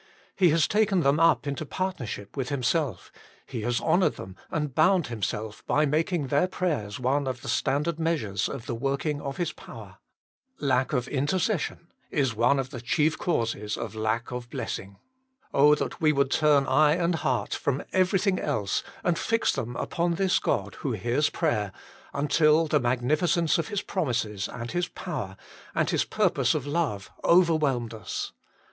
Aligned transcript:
He 0.35 0.49
has 0.49 0.67
taken 0.67 1.01
them 1.01 1.19
up 1.19 1.45
into 1.45 1.63
partnership 1.63 2.35
with 2.35 2.49
Himself; 2.49 3.11
He 3.45 3.61
has 3.61 3.79
honoured 3.79 4.15
them, 4.15 4.35
and 4.49 4.73
bound 4.73 5.05
Himself, 5.07 5.63
by 5.67 5.85
making 5.85 6.25
their 6.25 6.47
prayers 6.47 6.99
one 6.99 7.27
of 7.27 7.43
the 7.43 7.47
standard 7.47 7.99
measures 7.99 8.49
of 8.49 8.65
the 8.65 8.73
working 8.73 9.21
of 9.21 9.37
His 9.37 9.51
power. 9.51 9.97
Lack 10.59 10.91
of 10.91 11.07
intercession 11.07 11.91
is 12.09 12.33
one 12.33 12.57
of 12.57 12.71
the 12.71 12.81
chief 12.81 13.15
causes 13.19 13.77
of 13.77 13.93
lack 13.93 14.31
of 14.31 14.49
blessing. 14.49 14.97
Oh, 15.53 15.75
that 15.75 16.01
we 16.01 16.11
would 16.11 16.31
turn 16.31 16.65
eye 16.65 16.93
and 16.95 17.13
heart 17.13 17.53
from 17.53 17.83
everything 17.93 18.39
else 18.39 18.81
and 19.03 19.19
fix 19.19 19.53
them 19.53 19.75
upon 19.75 20.15
this 20.15 20.39
God 20.39 20.77
who 20.79 20.93
hears 20.93 21.29
prayer, 21.29 21.71
until 22.11 22.65
the 22.65 22.79
magnificence 22.79 23.55
of 23.59 23.67
His 23.67 23.83
promises, 23.83 24.47
and 24.51 24.71
His 24.71 24.87
power, 24.87 25.37
and 25.75 25.91
His 25.91 26.05
purpose 26.05 26.55
of 26.55 26.65
love 26.65 27.11
overwhelmed 27.23 27.93
us 27.93 28.31